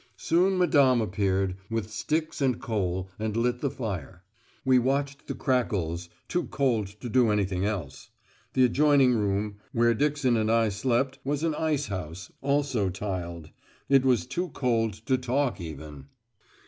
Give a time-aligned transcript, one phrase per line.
[0.17, 4.23] Soon Madame appeared, with sticks and coal, and lit the fire.
[4.65, 8.09] We watched the crackles, too cold to do anything else.
[8.53, 13.51] The adjoining room, where Dixon and I slept, was an ice house, also tiled.
[13.89, 16.07] It was too cold to talk even.